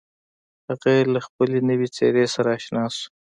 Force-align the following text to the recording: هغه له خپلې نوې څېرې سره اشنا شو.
هغه 0.67 0.93
له 1.13 1.19
خپلې 1.27 1.59
نوې 1.69 1.87
څېرې 1.95 2.25
سره 2.35 2.49
اشنا 2.57 2.85
شو. 2.95 3.07